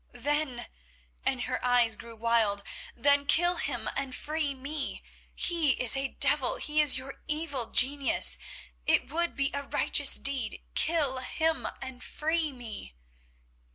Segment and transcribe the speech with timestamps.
[0.13, 0.65] "Then,"
[1.23, 2.63] and her eyes grew wild,
[2.95, 5.03] "then kill him and free me.
[5.35, 8.39] He is a devil, he is your evil genius;
[8.87, 10.63] it would be a righteous deed.
[10.73, 12.95] Kill him and free me."